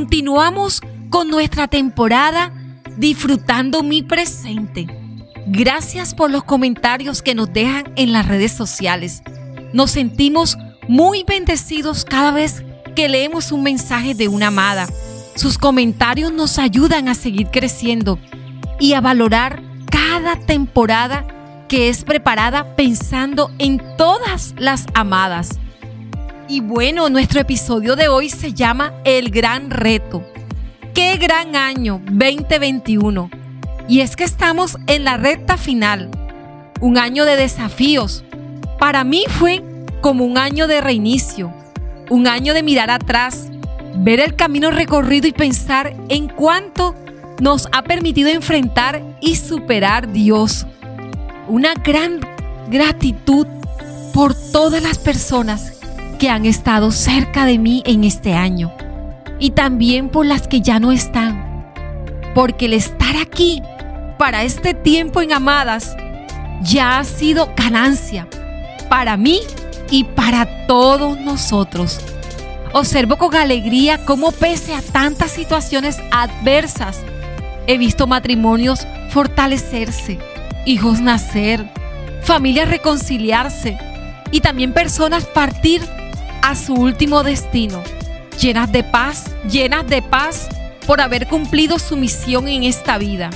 Continuamos 0.00 0.80
con 1.10 1.28
nuestra 1.28 1.68
temporada 1.68 2.54
disfrutando 2.96 3.82
mi 3.82 4.02
presente. 4.02 4.86
Gracias 5.46 6.14
por 6.14 6.30
los 6.30 6.42
comentarios 6.42 7.20
que 7.20 7.34
nos 7.34 7.52
dejan 7.52 7.92
en 7.96 8.14
las 8.14 8.26
redes 8.26 8.50
sociales. 8.50 9.22
Nos 9.74 9.90
sentimos 9.90 10.56
muy 10.88 11.22
bendecidos 11.24 12.06
cada 12.06 12.30
vez 12.30 12.64
que 12.96 13.10
leemos 13.10 13.52
un 13.52 13.62
mensaje 13.62 14.14
de 14.14 14.28
una 14.28 14.46
amada. 14.46 14.88
Sus 15.36 15.58
comentarios 15.58 16.32
nos 16.32 16.58
ayudan 16.58 17.06
a 17.08 17.14
seguir 17.14 17.48
creciendo 17.48 18.18
y 18.78 18.94
a 18.94 19.02
valorar 19.02 19.62
cada 19.90 20.36
temporada 20.36 21.26
que 21.68 21.90
es 21.90 22.04
preparada 22.04 22.74
pensando 22.74 23.50
en 23.58 23.82
todas 23.98 24.54
las 24.56 24.86
amadas. 24.94 25.60
Y 26.50 26.58
bueno, 26.58 27.08
nuestro 27.10 27.40
episodio 27.40 27.94
de 27.94 28.08
hoy 28.08 28.28
se 28.28 28.52
llama 28.52 28.92
El 29.04 29.30
Gran 29.30 29.70
Reto. 29.70 30.24
¡Qué 30.94 31.16
gran 31.16 31.54
año 31.54 32.02
2021! 32.10 33.30
Y 33.86 34.00
es 34.00 34.16
que 34.16 34.24
estamos 34.24 34.76
en 34.88 35.04
la 35.04 35.16
recta 35.16 35.56
final, 35.56 36.10
un 36.80 36.98
año 36.98 37.24
de 37.24 37.36
desafíos. 37.36 38.24
Para 38.80 39.04
mí 39.04 39.26
fue 39.28 39.62
como 40.00 40.24
un 40.24 40.38
año 40.38 40.66
de 40.66 40.80
reinicio, 40.80 41.54
un 42.10 42.26
año 42.26 42.52
de 42.52 42.64
mirar 42.64 42.90
atrás, 42.90 43.46
ver 43.98 44.18
el 44.18 44.34
camino 44.34 44.72
recorrido 44.72 45.28
y 45.28 45.32
pensar 45.32 45.94
en 46.08 46.26
cuánto 46.26 46.96
nos 47.40 47.68
ha 47.70 47.82
permitido 47.82 48.28
enfrentar 48.28 49.04
y 49.20 49.36
superar 49.36 50.10
Dios. 50.10 50.66
Una 51.46 51.74
gran 51.74 52.18
gratitud 52.68 53.46
por 54.12 54.34
todas 54.34 54.82
las 54.82 54.98
personas 54.98 55.79
que 56.20 56.28
han 56.28 56.44
estado 56.44 56.92
cerca 56.92 57.46
de 57.46 57.58
mí 57.58 57.82
en 57.86 58.04
este 58.04 58.34
año 58.34 58.70
y 59.38 59.52
también 59.52 60.10
por 60.10 60.26
las 60.26 60.46
que 60.46 60.60
ya 60.60 60.78
no 60.78 60.92
están. 60.92 61.64
Porque 62.34 62.66
el 62.66 62.74
estar 62.74 63.16
aquí 63.16 63.62
para 64.18 64.44
este 64.44 64.74
tiempo 64.74 65.22
en 65.22 65.32
Amadas 65.32 65.96
ya 66.60 66.98
ha 66.98 67.04
sido 67.04 67.50
ganancia 67.56 68.28
para 68.90 69.16
mí 69.16 69.40
y 69.90 70.04
para 70.04 70.66
todos 70.66 71.18
nosotros. 71.18 71.98
Observo 72.74 73.16
con 73.16 73.34
alegría 73.34 74.04
cómo 74.04 74.30
pese 74.30 74.74
a 74.74 74.82
tantas 74.82 75.30
situaciones 75.30 75.96
adversas, 76.12 77.00
he 77.66 77.78
visto 77.78 78.06
matrimonios 78.06 78.86
fortalecerse, 79.08 80.18
hijos 80.66 81.00
nacer, 81.00 81.64
familias 82.22 82.68
reconciliarse 82.68 83.78
y 84.30 84.40
también 84.40 84.74
personas 84.74 85.24
partir 85.24 85.80
a 86.42 86.54
su 86.54 86.74
último 86.74 87.22
destino, 87.22 87.82
llenas 88.40 88.70
de 88.72 88.82
paz, 88.82 89.30
llenas 89.48 89.86
de 89.86 90.02
paz 90.02 90.48
por 90.86 91.00
haber 91.00 91.26
cumplido 91.28 91.78
su 91.78 91.96
misión 91.96 92.48
en 92.48 92.64
esta 92.64 92.98
vida. 92.98 93.30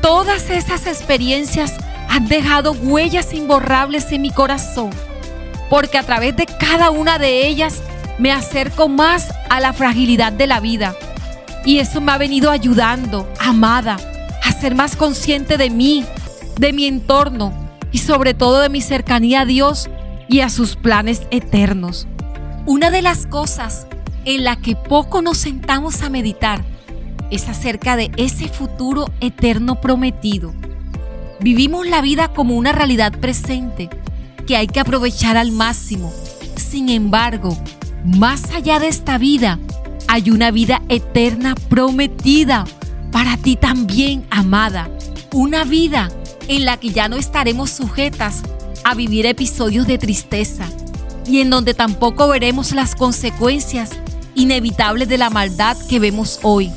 Todas 0.00 0.50
esas 0.50 0.86
experiencias 0.86 1.74
han 2.08 2.28
dejado 2.28 2.72
huellas 2.72 3.34
imborrables 3.34 4.10
en 4.12 4.22
mi 4.22 4.30
corazón, 4.30 4.90
porque 5.68 5.98
a 5.98 6.02
través 6.02 6.36
de 6.36 6.46
cada 6.46 6.90
una 6.90 7.18
de 7.18 7.46
ellas 7.46 7.82
me 8.18 8.32
acerco 8.32 8.88
más 8.88 9.34
a 9.50 9.60
la 9.60 9.72
fragilidad 9.72 10.32
de 10.32 10.46
la 10.46 10.60
vida. 10.60 10.94
Y 11.64 11.78
eso 11.78 12.00
me 12.00 12.12
ha 12.12 12.18
venido 12.18 12.50
ayudando, 12.50 13.28
amada, 13.40 13.96
a 14.44 14.52
ser 14.52 14.74
más 14.74 14.94
consciente 14.96 15.56
de 15.56 15.68
mí, 15.68 16.04
de 16.58 16.72
mi 16.72 16.86
entorno 16.86 17.52
y 17.92 17.98
sobre 17.98 18.34
todo 18.34 18.60
de 18.60 18.68
mi 18.68 18.80
cercanía 18.80 19.40
a 19.40 19.44
Dios 19.44 19.90
y 20.28 20.40
a 20.40 20.48
sus 20.48 20.76
planes 20.76 21.22
eternos. 21.30 22.06
Una 22.66 22.90
de 22.90 23.02
las 23.02 23.26
cosas 23.26 23.86
en 24.24 24.44
la 24.44 24.56
que 24.56 24.76
poco 24.76 25.22
nos 25.22 25.38
sentamos 25.38 26.02
a 26.02 26.10
meditar 26.10 26.64
es 27.30 27.48
acerca 27.48 27.96
de 27.96 28.10
ese 28.16 28.48
futuro 28.48 29.06
eterno 29.20 29.80
prometido. 29.80 30.52
Vivimos 31.40 31.86
la 31.86 32.00
vida 32.00 32.28
como 32.28 32.56
una 32.56 32.72
realidad 32.72 33.12
presente 33.18 33.88
que 34.46 34.56
hay 34.56 34.66
que 34.66 34.80
aprovechar 34.80 35.36
al 35.36 35.52
máximo. 35.52 36.12
Sin 36.56 36.88
embargo, 36.88 37.56
más 38.04 38.50
allá 38.52 38.78
de 38.78 38.88
esta 38.88 39.18
vida, 39.18 39.58
hay 40.08 40.30
una 40.30 40.50
vida 40.50 40.82
eterna 40.88 41.54
prometida 41.68 42.64
para 43.12 43.36
ti 43.36 43.56
también, 43.56 44.26
amada. 44.30 44.88
Una 45.32 45.64
vida 45.64 46.08
en 46.48 46.64
la 46.64 46.78
que 46.78 46.90
ya 46.90 47.08
no 47.08 47.16
estaremos 47.16 47.70
sujetas 47.70 48.42
a 48.86 48.94
vivir 48.94 49.26
episodios 49.26 49.88
de 49.88 49.98
tristeza 49.98 50.64
y 51.26 51.40
en 51.40 51.50
donde 51.50 51.74
tampoco 51.74 52.28
veremos 52.28 52.70
las 52.70 52.94
consecuencias 52.94 53.90
inevitables 54.36 55.08
de 55.08 55.18
la 55.18 55.28
maldad 55.28 55.76
que 55.88 55.98
vemos 55.98 56.38
hoy. 56.44 56.70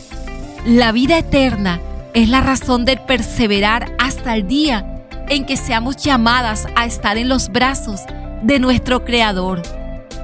La 0.65 0.91
vida 0.91 1.19
eterna 1.19 1.79
es 2.15 2.27
la 2.27 2.41
razón 2.41 2.83
de 2.83 2.97
perseverar 2.97 3.95
hasta 3.99 4.33
el 4.33 4.47
día 4.47 5.05
en 5.29 5.45
que 5.45 5.55
seamos 5.55 5.97
llamadas 5.97 6.65
a 6.75 6.87
estar 6.87 7.19
en 7.19 7.29
los 7.29 7.49
brazos 7.49 8.01
de 8.41 8.57
nuestro 8.57 9.05
Creador. 9.05 9.61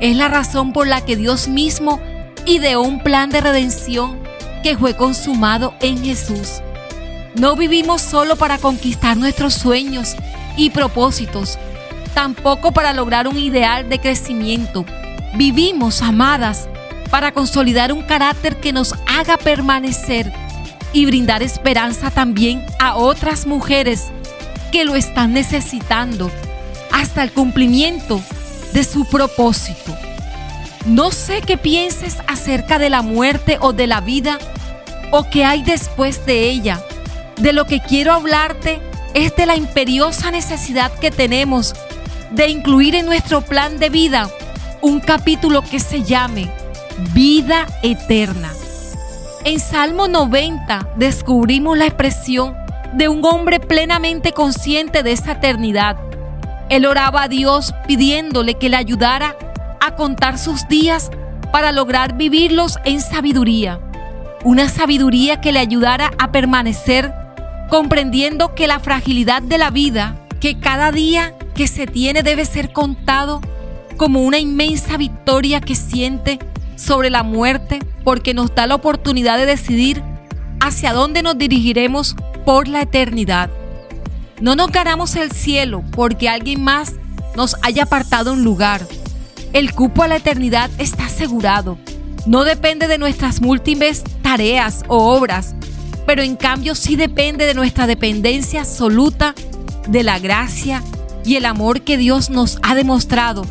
Es 0.02 0.16
la 0.16 0.28
razón 0.28 0.74
por 0.74 0.88
la 0.88 1.06
que 1.06 1.16
Dios 1.16 1.48
mismo 1.48 2.02
ideó 2.48 2.82
un 2.82 3.04
plan 3.04 3.30
de 3.30 3.42
redención 3.42 4.18
que 4.64 4.76
fue 4.76 4.98
consumado 4.98 5.76
en 5.82 6.04
Jesús. 6.04 6.64
No 7.36 7.56
vivimos 7.56 8.02
solo 8.02 8.38
para 8.38 8.58
conquistar 8.58 9.18
nuestros 9.18 9.54
sueños 9.54 10.16
y 10.58 10.72
propósitos, 10.72 11.60
tampoco 12.16 12.72
para 12.72 12.94
lograr 12.94 13.28
un 13.28 13.38
ideal 13.38 13.88
de 13.88 14.00
crecimiento. 14.00 14.86
Vivimos, 15.36 16.02
amadas, 16.02 16.68
para 17.12 17.32
consolidar 17.32 17.94
un 17.94 18.02
carácter 18.02 18.56
que 18.56 18.74
nos 18.74 18.96
haga 19.06 19.38
permanecer 19.38 20.32
y 20.94 21.06
brindar 21.06 21.44
esperanza 21.44 22.10
también 22.10 22.66
a 22.80 22.96
otras 22.96 23.46
mujeres 23.46 24.12
que 24.72 24.86
lo 24.86 24.96
están 24.96 25.34
necesitando 25.34 26.32
hasta 26.92 27.22
el 27.22 27.32
cumplimiento 27.32 28.22
de 28.74 28.84
su 28.84 29.06
propósito. 29.06 29.96
No 30.86 31.12
sé 31.12 31.42
qué 31.42 31.58
pienses 31.58 32.18
acerca 32.28 32.80
de 32.80 32.90
la 32.90 33.02
muerte 33.02 33.58
o 33.60 33.74
de 33.74 33.88
la 33.88 34.00
vida 34.00 34.40
o 35.12 35.30
qué 35.30 35.44
hay 35.44 35.64
después 35.64 36.26
de 36.26 36.50
ella. 36.50 36.82
De 37.38 37.52
lo 37.52 37.66
que 37.66 37.82
quiero 37.82 38.14
hablarte 38.14 38.80
es 39.14 39.36
de 39.36 39.46
la 39.46 39.56
imperiosa 39.56 40.32
necesidad 40.32 40.92
que 40.94 41.12
tenemos 41.12 41.74
de 42.36 42.50
incluir 42.50 42.96
en 42.96 43.06
nuestro 43.06 43.42
plan 43.42 43.80
de 43.80 43.90
vida 43.90 44.30
un 44.82 45.00
capítulo 45.00 45.62
que 45.62 45.80
se 45.80 46.04
llame 46.04 46.52
Vida 47.14 47.66
Eterna. 47.82 48.52
En 49.46 49.60
Salmo 49.60 50.10
90 50.10 50.90
descubrimos 50.98 51.78
la 51.78 51.86
expresión 51.86 52.54
de 52.94 53.08
un 53.08 53.24
hombre 53.24 53.62
plenamente 53.62 54.34
consciente 54.34 55.02
de 55.02 55.14
esa 55.14 55.34
eternidad. 55.34 55.98
Él 56.68 56.86
oraba 56.86 57.24
a 57.24 57.28
Dios 57.30 57.74
pidiéndole 57.88 58.56
que 58.56 58.70
le 58.70 58.76
ayudara 58.76 59.38
a 59.80 59.96
contar 59.96 60.38
sus 60.38 60.68
días 60.68 61.12
para 61.54 61.72
lograr 61.72 62.18
vivirlos 62.18 62.78
en 62.84 63.00
sabiduría. 63.00 63.80
Una 64.44 64.68
sabiduría 64.68 65.40
que 65.40 65.54
le 65.54 65.60
ayudara 65.60 66.12
a 66.18 66.32
permanecer 66.32 67.14
comprendiendo 67.70 68.54
que 68.56 68.68
la 68.68 68.80
fragilidad 68.80 69.42
de 69.42 69.58
la 69.58 69.70
vida, 69.70 70.18
que 70.42 70.60
cada 70.60 70.92
día 70.92 71.34
que 71.56 71.68
se 71.68 71.88
tiene 71.88 72.22
debe 72.22 72.46
ser 72.46 72.72
contado 72.74 73.42
como 73.98 74.22
una 74.22 74.38
inmensa 74.38 74.98
victoria 74.98 75.62
que 75.62 75.74
siente 75.74 76.38
sobre 76.76 77.10
la 77.10 77.24
muerte 77.24 77.80
porque 78.04 78.34
nos 78.34 78.54
da 78.54 78.68
la 78.68 78.76
oportunidad 78.76 79.38
de 79.38 79.46
decidir 79.46 80.04
hacia 80.60 80.94
dónde 80.94 81.24
nos 81.24 81.38
dirigiremos 81.38 82.16
por 82.46 82.68
la 82.68 82.82
eternidad. 82.82 83.50
No 84.42 84.56
nos 84.56 84.70
ganamos 84.70 85.16
el 85.16 85.32
cielo 85.32 85.84
porque 85.92 86.28
alguien 86.28 86.62
más 86.62 86.96
nos 87.38 87.56
haya 87.64 87.84
apartado 87.84 88.34
un 88.34 88.44
lugar. 88.44 88.86
El 89.54 89.74
cupo 89.74 90.04
a 90.04 90.10
la 90.10 90.18
eternidad 90.18 90.70
está 90.78 91.06
asegurado. 91.06 91.78
No 92.28 92.44
depende 92.44 92.88
de 92.88 92.98
nuestras 92.98 93.42
múltiples 93.42 94.04
tareas 94.22 94.84
o 94.90 95.16
obras, 95.16 95.56
pero 96.06 96.22
en 96.22 96.36
cambio 96.36 96.76
sí 96.76 96.98
depende 96.98 97.46
de 97.46 97.54
nuestra 97.54 97.88
dependencia 97.88 98.62
absoluta 98.62 99.34
de 99.88 100.04
la 100.04 100.20
gracia 100.20 100.84
y 101.26 101.36
el 101.36 101.46
amor 101.46 101.82
que 101.82 101.98
Dios 101.98 102.30
nos 102.30 102.60
ha 102.62 102.76
demostrado 102.76 103.46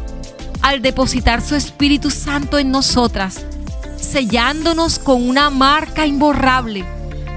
al 0.63 0.81
depositar 0.81 1.43
su 1.43 1.57
Espíritu 1.57 2.11
Santo 2.11 2.59
en 2.59 2.71
nosotras, 2.71 3.45
sellándonos 3.97 4.99
con 4.99 5.29
una 5.29 5.51
marca 5.51 6.07
imborrable 6.07 6.85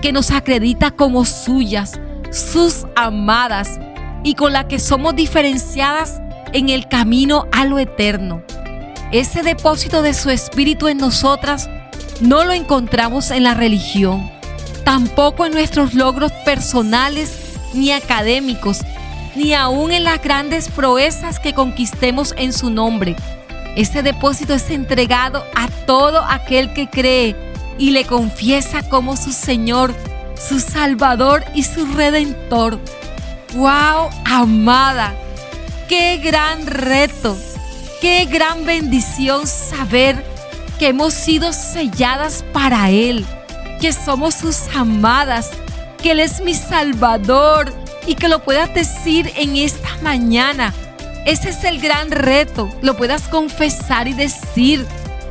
que 0.01 0.11
nos 0.11 0.31
acredita 0.31 0.91
como 0.91 1.25
suyas, 1.25 1.99
sus 2.31 2.85
amadas, 2.95 3.79
y 4.23 4.35
con 4.35 4.53
la 4.53 4.67
que 4.67 4.79
somos 4.79 5.15
diferenciadas 5.15 6.21
en 6.53 6.69
el 6.69 6.87
camino 6.87 7.45
a 7.51 7.65
lo 7.65 7.79
eterno. 7.79 8.43
Ese 9.11 9.41
depósito 9.41 10.01
de 10.01 10.13
su 10.13 10.29
Espíritu 10.29 10.87
en 10.87 10.97
nosotras 10.97 11.69
no 12.19 12.43
lo 12.43 12.53
encontramos 12.53 13.31
en 13.31 13.43
la 13.43 13.53
religión, 13.53 14.29
tampoco 14.83 15.45
en 15.45 15.53
nuestros 15.53 15.93
logros 15.93 16.31
personales 16.43 17.37
ni 17.73 17.91
académicos, 17.91 18.79
ni 19.37 19.53
aún 19.53 19.91
en 19.91 20.03
las 20.03 20.21
grandes 20.21 20.67
proezas 20.69 21.39
que 21.39 21.53
conquistemos 21.53 22.33
en 22.37 22.51
su 22.51 22.71
nombre. 22.71 23.15
Ese 23.75 24.01
depósito 24.01 24.55
es 24.55 24.69
entregado 24.71 25.45
a 25.55 25.67
todo 25.85 26.23
aquel 26.27 26.73
que 26.73 26.89
cree 26.89 27.35
y 27.77 27.91
le 27.91 28.05
confiesa 28.05 28.81
como 28.89 29.15
su 29.15 29.31
Señor, 29.31 29.93
su 30.35 30.59
Salvador 30.59 31.45
y 31.53 31.61
su 31.61 31.85
Redentor. 31.85 32.79
¡Wow, 33.53 34.09
amada! 34.25 35.13
¡Qué 35.87 36.17
gran 36.17 36.65
reto! 36.65 37.37
¡Qué 38.01 38.25
gran 38.25 38.65
bendición 38.65 39.45
saber 39.45 40.25
que 40.79 40.87
hemos 40.87 41.13
sido 41.13 41.53
selladas 41.53 42.43
para 42.51 42.89
Él! 42.89 43.23
Que 43.79 43.93
somos 43.93 44.33
sus 44.33 44.75
amadas, 44.75 45.51
que 46.01 46.11
Él 46.11 46.19
es 46.19 46.41
mi 46.41 46.55
Salvador 46.55 47.71
y 48.07 48.15
que 48.15 48.29
lo 48.29 48.43
puedas 48.43 48.73
decir 48.73 49.31
en 49.35 49.57
esta 49.57 49.89
mañana. 50.01 50.73
Ese 51.25 51.49
es 51.49 51.63
el 51.65 51.79
gran 51.79 52.09
reto, 52.09 52.69
lo 52.81 52.95
puedas 52.95 53.27
confesar 53.27 54.07
y 54.07 54.13
decir 54.13 54.85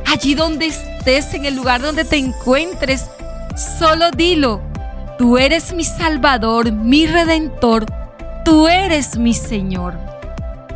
allí 0.05 0.35
donde 0.35 0.67
estés, 0.67 1.33
en 1.33 1.45
el 1.45 1.55
lugar 1.55 1.81
donde 1.81 2.05
te 2.05 2.17
encuentres. 2.17 3.05
Solo 3.79 4.11
dilo, 4.11 4.61
tú 5.17 5.37
eres 5.37 5.73
mi 5.73 5.83
Salvador, 5.83 6.71
mi 6.71 7.07
Redentor, 7.07 7.85
tú 8.45 8.67
eres 8.67 9.17
mi 9.17 9.33
Señor. 9.33 9.97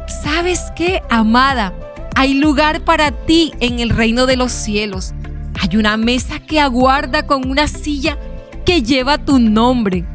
¿Sabes 0.07 0.71
qué, 0.75 1.03
amada? 1.09 1.73
Hay 2.15 2.33
lugar 2.33 2.81
para 2.81 3.11
ti 3.11 3.53
en 3.59 3.79
el 3.79 3.89
reino 3.89 4.25
de 4.25 4.37
los 4.37 4.51
cielos. 4.51 5.13
Hay 5.61 5.77
una 5.77 5.97
mesa 5.97 6.39
que 6.39 6.59
aguarda 6.59 7.27
con 7.27 7.47
una 7.47 7.67
silla 7.67 8.17
que 8.65 8.81
lleva 8.81 9.19
tu 9.19 9.39
nombre. 9.39 10.05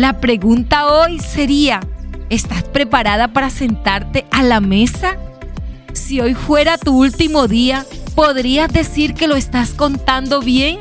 La 0.00 0.18
pregunta 0.18 0.86
hoy 0.86 1.18
sería, 1.18 1.80
¿estás 2.30 2.62
preparada 2.62 3.34
para 3.34 3.50
sentarte 3.50 4.24
a 4.30 4.42
la 4.42 4.62
mesa? 4.62 5.18
Si 5.92 6.22
hoy 6.22 6.32
fuera 6.32 6.78
tu 6.78 6.98
último 6.98 7.46
día, 7.48 7.84
¿podrías 8.14 8.72
decir 8.72 9.12
que 9.12 9.28
lo 9.28 9.36
estás 9.36 9.74
contando 9.74 10.40
bien? 10.40 10.78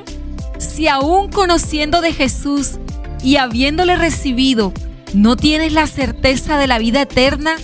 Si 0.57 0.87
aún 0.87 1.29
conociendo 1.29 1.99
de 1.99 2.13
Jesús 2.13 2.79
y 3.21 3.35
habiéndole 3.35 3.97
recibido, 3.97 4.71
no 5.13 5.35
tienes 5.35 5.73
la 5.73 5.87
certeza 5.87 6.57
de 6.57 6.67
la 6.67 6.79
vida 6.79 7.01
eterna, 7.01 7.57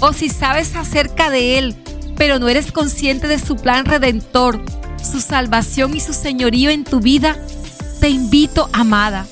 o 0.00 0.12
si 0.12 0.28
sabes 0.28 0.74
acerca 0.74 1.30
de 1.30 1.58
Él, 1.58 1.76
pero 2.16 2.40
no 2.40 2.48
eres 2.48 2.72
consciente 2.72 3.28
de 3.28 3.38
su 3.38 3.54
plan 3.54 3.84
redentor, 3.84 4.60
su 5.00 5.20
salvación 5.20 5.94
y 5.94 6.00
su 6.00 6.12
señorío 6.12 6.70
en 6.70 6.82
tu 6.82 6.98
vida, 6.98 7.36
te 8.00 8.08
invito, 8.08 8.68
amada, 8.72 9.28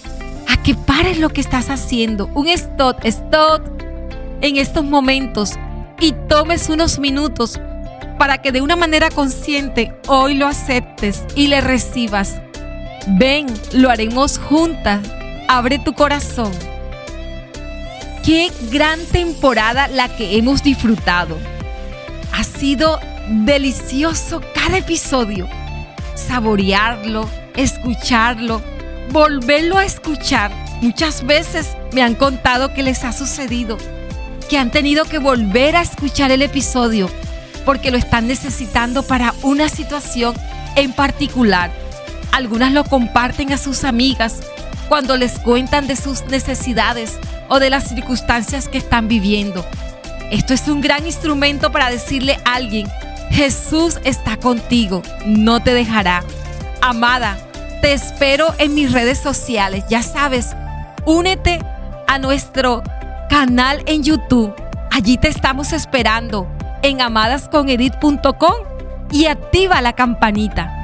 a 0.49 0.63
que 0.63 0.75
pares 0.75 1.19
lo 1.19 1.31
que 1.31 1.41
estás 1.41 1.71
haciendo, 1.71 2.31
un 2.35 2.49
stop, 2.49 3.05
stop 3.05 3.63
en 4.41 4.57
estos 4.57 4.85
momentos 4.85 5.55
y 6.01 6.13
tomes 6.29 6.69
unos 6.69 6.99
minutos 6.99 7.61
para 8.19 8.39
que 8.39 8.53
de 8.53 8.61
una 8.61 8.77
manera 8.77 9.11
consciente 9.11 9.95
hoy 10.09 10.35
lo 10.35 10.47
aceptes 10.47 11.25
y 11.35 11.49
le 11.49 11.61
recibas. 11.61 12.41
Ven, 13.07 13.47
lo 13.73 13.91
haremos 13.91 14.39
juntas. 14.39 15.01
Abre 15.49 15.79
tu 15.79 15.93
corazón. 15.93 16.53
Qué 18.25 18.51
gran 18.73 18.99
temporada 19.07 19.87
la 19.87 20.09
que 20.09 20.37
hemos 20.37 20.63
disfrutado. 20.63 21.39
Ha 22.33 22.43
sido 22.43 22.99
delicioso 23.29 24.41
cada 24.55 24.79
episodio. 24.79 25.49
Saborearlo, 26.15 27.29
escucharlo, 27.55 28.61
volverlo 29.11 29.79
a 29.79 29.85
escuchar. 29.85 30.51
Muchas 30.81 31.25
veces 31.25 31.77
me 31.93 32.03
han 32.03 32.15
contado 32.15 32.75
que 32.75 32.83
les 32.83 33.05
ha 33.05 33.13
sucedido, 33.13 33.79
que 34.49 34.59
han 34.59 34.71
tenido 34.71 35.05
que 35.05 35.19
volver 35.19 35.77
a 35.77 35.83
escuchar 35.83 36.31
el 36.31 36.43
episodio 36.43 37.11
porque 37.67 37.91
lo 37.91 37.99
están 37.99 38.29
necesitando 38.29 39.03
para 39.03 39.35
una 39.43 39.69
situación 39.69 40.35
en 40.77 40.93
particular. 40.93 41.71
Algunas 42.33 42.73
lo 42.73 42.85
comparten 42.85 43.53
a 43.53 43.59
sus 43.59 43.85
amigas 43.85 44.41
cuando 44.89 45.17
les 45.17 45.41
cuentan 45.41 45.87
de 45.87 45.97
sus 45.97 46.25
necesidades 46.27 47.19
o 47.49 47.59
de 47.59 47.71
las 47.71 47.89
circunstancias 47.89 48.69
que 48.69 48.79
están 48.79 49.09
viviendo. 49.09 49.67
Esto 50.31 50.55
es 50.55 50.69
un 50.69 50.81
gran 50.81 51.07
instrumento 51.07 51.73
para 51.73 51.91
decirle 51.91 52.39
a 52.45 52.55
alguien, 52.55 52.87
Jesús 53.31 53.99
está 54.05 54.37
contigo, 54.37 55.03
no 55.27 55.61
te 55.61 55.75
dejará. 55.75 56.23
Amada, 56.81 57.37
te 57.87 57.93
espero 57.93 58.53
en 58.59 58.75
mis 58.75 58.93
redes 58.93 59.17
sociales. 59.17 59.85
Ya 59.89 60.03
sabes, 60.03 60.57
únete 61.05 61.61
a 62.09 62.19
nuestro 62.19 62.83
canal 63.31 63.85
en 63.87 64.03
YouTube. 64.03 64.53
Allí 64.91 65.19
te 65.19 65.29
estamos 65.29 65.73
esperando 65.73 66.49
en 66.83 67.01
amadasconedit.com 67.01 68.55
y 69.13 69.27
activa 69.27 69.81
la 69.83 69.93
campanita 69.93 70.76